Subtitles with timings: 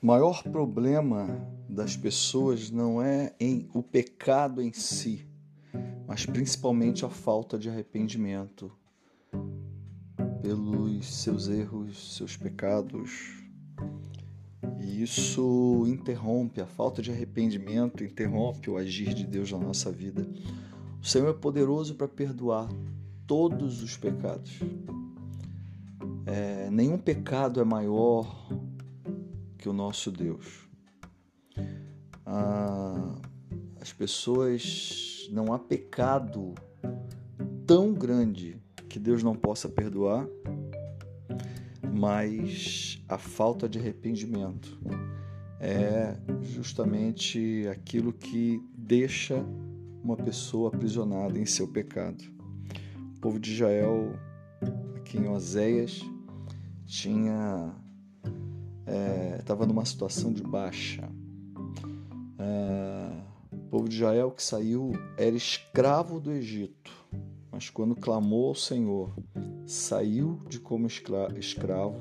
[0.00, 1.26] O maior problema
[1.68, 5.26] das pessoas não é em o pecado em si,
[6.06, 8.70] mas principalmente a falta de arrependimento
[10.40, 13.42] pelos seus erros, seus pecados.
[14.80, 20.24] E isso interrompe, a falta de arrependimento interrompe o agir de Deus na nossa vida.
[21.02, 22.68] O Senhor é poderoso para perdoar
[23.26, 24.60] todos os pecados.
[26.24, 28.46] É, nenhum pecado é maior
[29.58, 30.68] que o nosso Deus.
[32.24, 33.16] Ah,
[33.80, 36.54] as pessoas, não há pecado
[37.66, 38.56] tão grande
[38.88, 40.26] que Deus não possa perdoar,
[41.92, 44.78] mas a falta de arrependimento
[45.60, 49.44] é justamente aquilo que deixa
[50.02, 52.22] uma pessoa aprisionada em seu pecado.
[53.16, 54.12] O povo de Israel,
[54.96, 56.00] aqui em Oséias,
[56.86, 57.74] tinha
[59.38, 61.08] estava é, numa situação de baixa.
[62.38, 63.10] É,
[63.52, 66.90] o povo de Israel que saiu era escravo do Egito,
[67.50, 69.14] mas quando clamou ao Senhor,
[69.66, 72.00] saiu de como escravo,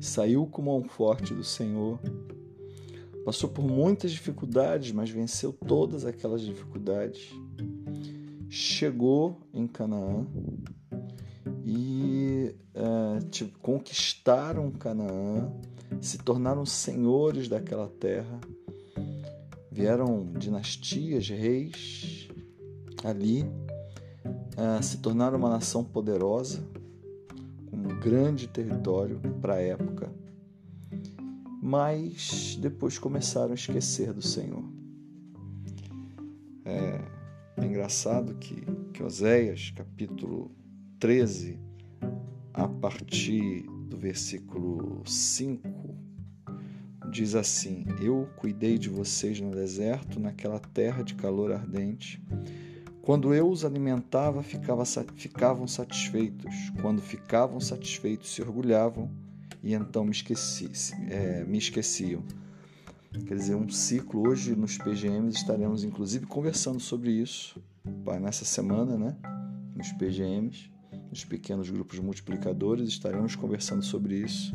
[0.00, 1.98] saiu com mão forte do Senhor,
[3.24, 7.30] passou por muitas dificuldades, mas venceu todas aquelas dificuldades.
[8.50, 10.26] Chegou em Canaã
[11.64, 15.52] e é, conquistaram Canaã
[16.00, 18.40] se tornaram senhores daquela terra,
[19.70, 22.28] vieram dinastias, reis
[23.04, 26.62] ali, uh, se tornaram uma nação poderosa,
[27.72, 30.12] um grande território para a época,
[31.62, 34.64] mas depois começaram a esquecer do Senhor.
[36.64, 37.00] É,
[37.56, 40.50] é engraçado que, que Oséias, capítulo
[40.98, 41.58] 13,
[42.52, 45.77] a partir do versículo 5,
[47.10, 52.22] diz assim: Eu cuidei de vocês no deserto, naquela terra de calor ardente.
[53.02, 56.54] Quando eu os alimentava, ficava, ficavam satisfeitos.
[56.82, 59.10] Quando ficavam satisfeitos, se orgulhavam
[59.62, 60.70] e então me, esqueci,
[61.08, 62.22] é, me esqueciam.
[63.26, 64.28] Quer dizer, um ciclo.
[64.28, 67.62] Hoje nos PGMs estaremos inclusive conversando sobre isso,
[68.20, 69.16] nessa semana, né?
[69.74, 70.70] Nos PGMs
[71.10, 74.54] nos pequenos grupos multiplicadores, estaremos conversando sobre isso.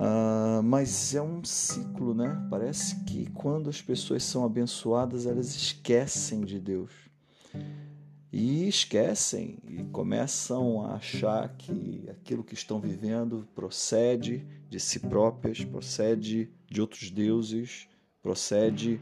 [0.00, 2.46] Uh, mas é um ciclo, né?
[2.48, 6.90] Parece que quando as pessoas são abençoadas, elas esquecem de Deus.
[8.32, 15.62] E esquecem e começam a achar que aquilo que estão vivendo procede de si próprias,
[15.62, 17.86] procede de outros deuses,
[18.22, 18.98] procede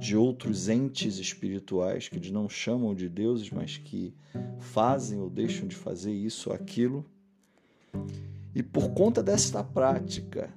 [0.00, 4.12] de outros entes espirituais que eles não chamam de deuses, mas que
[4.58, 7.06] fazem ou deixam de fazer isso ou aquilo.
[8.54, 10.52] E por conta desta prática,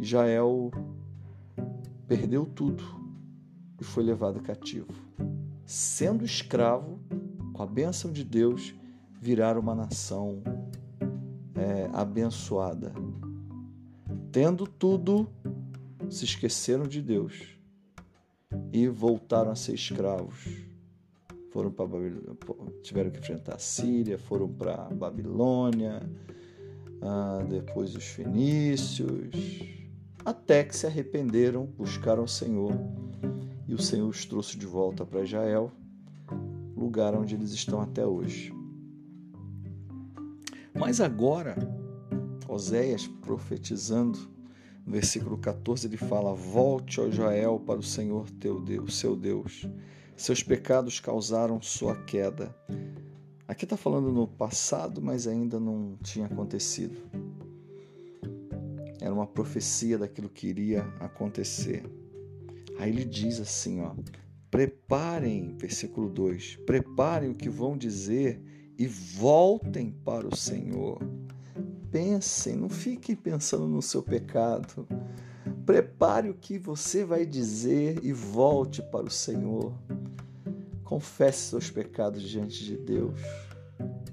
[0.00, 0.70] Israel
[2.06, 2.84] perdeu tudo
[3.80, 4.92] e foi levado cativo.
[5.64, 7.00] Sendo escravo,
[7.52, 8.74] com a bênção de Deus,
[9.20, 10.42] virar uma nação
[11.54, 12.92] é, abençoada.
[14.30, 15.28] Tendo tudo,
[16.08, 17.56] se esqueceram de Deus
[18.72, 20.46] e voltaram a ser escravos.
[21.50, 21.86] Foram para
[22.82, 26.02] tiveram que enfrentar a Síria, foram para Babilônia,
[27.02, 29.30] ah, depois os fenícios,
[30.24, 32.72] até que se arrependeram, buscaram o Senhor
[33.68, 35.70] e o Senhor os trouxe de volta para Israel,
[36.76, 38.52] lugar onde eles estão até hoje.
[40.74, 41.56] Mas agora,
[42.48, 44.18] Oséias profetizando
[44.86, 49.66] no versículo 14 ele fala: Volte, ó Israel, para o Senhor teu Deus, seu Deus.
[50.16, 52.54] Seus pecados causaram sua queda.
[53.48, 56.96] Aqui está falando no passado, mas ainda não tinha acontecido.
[59.00, 61.84] Era uma profecia daquilo que iria acontecer.
[62.78, 63.94] Aí ele diz assim, ó:
[64.50, 68.40] Preparem, versículo 2: Preparem o que vão dizer
[68.76, 71.00] e voltem para o Senhor
[71.96, 74.86] pensem, não fiquem pensando no seu pecado.
[75.64, 79.72] Prepare o que você vai dizer e volte para o Senhor.
[80.86, 83.20] Confesse seus pecados diante de Deus.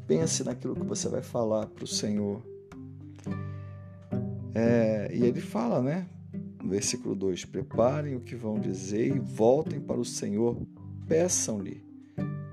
[0.05, 2.41] Pense naquilo que você vai falar para o Senhor.
[4.53, 6.09] É, e ele fala, né?
[6.65, 10.61] Versículo 2: Preparem o que vão dizer e voltem para o Senhor.
[11.07, 11.85] Peçam-lhe,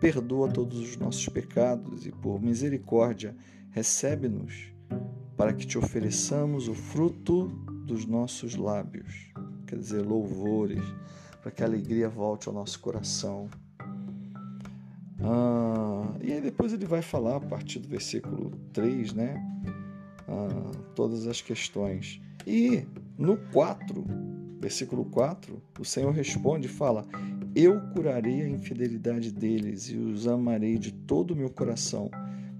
[0.01, 3.35] perdoa todos os nossos pecados e, por misericórdia,
[3.71, 4.71] recebe-nos
[5.35, 7.47] para que te ofereçamos o fruto
[7.87, 9.33] dos nossos lábios,
[9.67, 10.85] quer dizer, louvores,
[11.41, 13.49] para que a alegria volte ao nosso coração.
[15.23, 19.43] Ah, e aí depois ele vai falar, a partir do versículo 3, né?
[20.27, 22.21] Ah, todas as questões.
[22.47, 22.85] E
[23.19, 24.05] No 4,
[24.61, 27.07] versículo 4, o Senhor responde e fala:
[27.55, 32.11] Eu curarei a infidelidade deles e os amarei de todo o meu coração,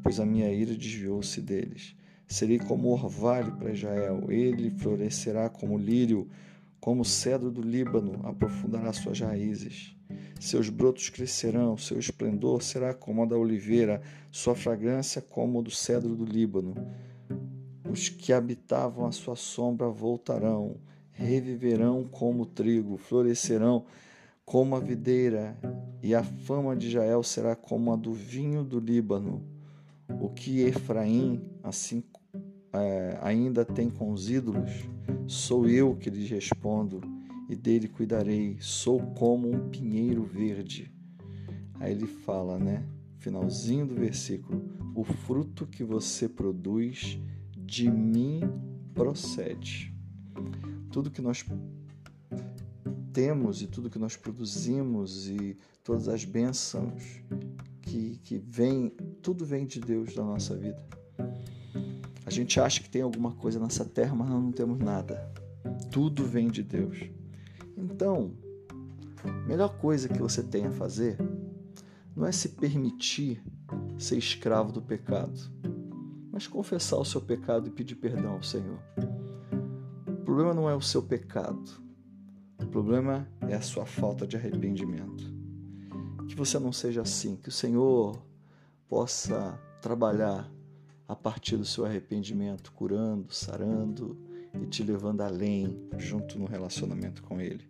[0.03, 1.95] pois a minha ira desviou-se deles.
[2.27, 6.29] Serei como orvalho para Israel, ele florescerá como lírio,
[6.79, 9.97] como cedro do Líbano, aprofundará suas raízes.
[10.41, 15.71] Seus brotos crescerão, seu esplendor será como a da oliveira, sua fragrância como a do
[15.71, 16.75] cedro do Líbano.
[17.91, 20.77] Os que habitavam a sua sombra voltarão,
[21.13, 23.85] reviverão como o trigo, florescerão
[24.45, 25.57] como a videira,
[26.03, 29.45] e a fama de Israel será como a do vinho do Líbano.
[30.21, 32.03] O que Efraim assim
[32.73, 34.71] é, ainda tem com os ídolos,
[35.27, 37.20] sou eu que lhes respondo
[37.51, 40.95] e dele cuidarei, sou como um pinheiro verde.
[41.81, 42.87] Aí ele fala, né?
[43.19, 44.63] Finalzinho do versículo:
[44.95, 47.19] o fruto que você produz
[47.57, 48.43] de mim
[48.95, 49.93] procede.
[50.93, 51.45] Tudo que nós
[53.13, 57.21] temos e tudo que nós produzimos e todas as bênçãos
[57.83, 60.81] que, que vem, tudo vem de Deus da nossa vida.
[62.25, 65.33] A gente acha que tem alguma coisa nessa terra, mas nós não temos nada.
[65.91, 67.11] Tudo vem de Deus.
[67.81, 68.33] Então,
[69.25, 71.17] a melhor coisa que você tem a fazer
[72.15, 73.43] não é se permitir
[73.99, 75.41] ser escravo do pecado,
[76.31, 78.79] mas confessar o seu pecado e pedir perdão ao Senhor.
[80.07, 81.83] O problema não é o seu pecado,
[82.63, 85.25] o problema é a sua falta de arrependimento.
[86.29, 88.23] Que você não seja assim, que o Senhor
[88.89, 90.51] possa trabalhar
[91.09, 94.17] a partir do seu arrependimento, curando, sarando
[94.55, 97.69] e te levando além, junto no relacionamento com Ele.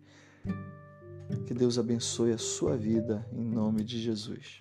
[1.45, 4.59] Que Deus abençoe a sua vida em nome de Jesus.